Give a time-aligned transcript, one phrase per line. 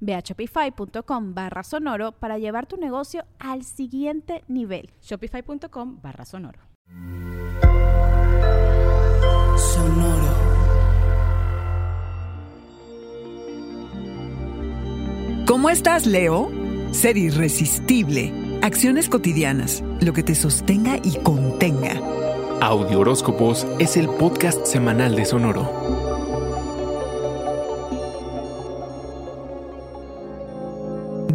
[0.00, 4.90] Ve a shopify.com barra sonoro para llevar tu negocio al siguiente nivel.
[5.02, 6.60] Shopify.com barra sonoro.
[9.56, 10.48] Sonoro.
[15.46, 16.50] ¿Cómo estás, Leo?
[16.92, 18.60] Ser irresistible.
[18.62, 19.82] Acciones cotidianas.
[20.00, 22.00] Lo que te sostenga y contenga.
[22.60, 26.07] Audio Horóscopos es el podcast semanal de Sonoro.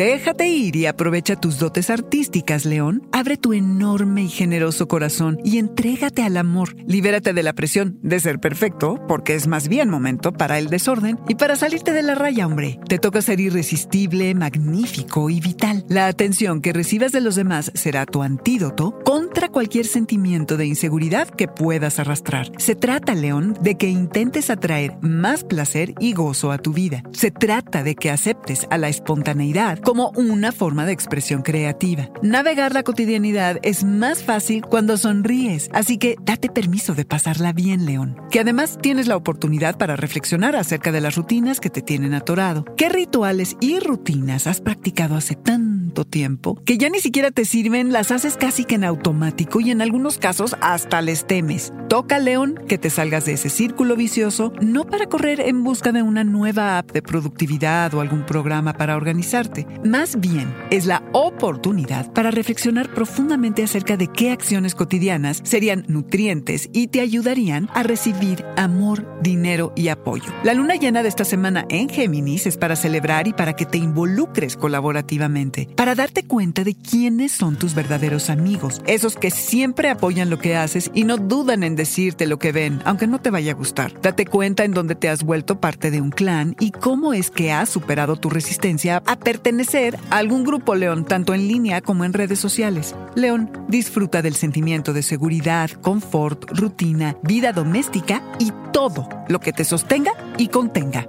[0.00, 3.06] Déjate ir y aprovecha tus dotes artísticas, León.
[3.12, 6.74] Abre tu enorme y generoso corazón y entrégate al amor.
[6.86, 11.18] Libérate de la presión de ser perfecto, porque es más bien momento para el desorden
[11.28, 12.80] y para salirte de la raya, hombre.
[12.88, 15.84] Te toca ser irresistible, magnífico y vital.
[15.90, 21.28] La atención que recibas de los demás será tu antídoto contra cualquier sentimiento de inseguridad
[21.28, 22.50] que puedas arrastrar.
[22.56, 27.02] Se trata, León, de que intentes atraer más placer y gozo a tu vida.
[27.12, 32.10] Se trata de que aceptes a la espontaneidad como una forma de expresión creativa.
[32.22, 37.86] Navegar la cotidianidad es más fácil cuando sonríes, así que date permiso de pasarla bien,
[37.86, 38.16] León.
[38.30, 42.64] Que además tienes la oportunidad para reflexionar acerca de las rutinas que te tienen atorado.
[42.76, 45.69] ¿Qué rituales y rutinas has practicado hace tanto
[46.04, 49.82] tiempo que ya ni siquiera te sirven, las haces casi que en automático y en
[49.82, 51.72] algunos casos hasta les temes?
[51.88, 56.02] Toca, León, que te salgas de ese círculo vicioso, no para correr en busca de
[56.02, 62.12] una nueva app de productividad o algún programa para organizarte, más bien, es la oportunidad
[62.12, 68.44] para reflexionar profundamente acerca de qué acciones cotidianas serían nutrientes y te ayudarían a recibir
[68.56, 70.32] amor, dinero y apoyo.
[70.44, 73.78] La luna llena de esta semana en Géminis es para celebrar y para que te
[73.78, 80.30] involucres colaborativamente, para darte cuenta de quiénes son tus verdaderos amigos, esos que siempre apoyan
[80.30, 83.52] lo que haces y no dudan en decirte lo que ven, aunque no te vaya
[83.52, 84.00] a gustar.
[84.00, 87.52] Date cuenta en dónde te has vuelto parte de un clan y cómo es que
[87.52, 92.12] has superado tu resistencia a pertenecer a algún grupo León, tanto en línea como en
[92.12, 92.94] redes sociales.
[93.14, 99.64] León disfruta del sentimiento de seguridad, confort, rutina, vida doméstica y todo lo que te
[99.64, 101.08] sostenga y contenga.